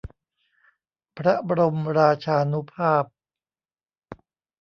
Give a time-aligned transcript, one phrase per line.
[1.17, 3.05] พระบรมราชานุภาพ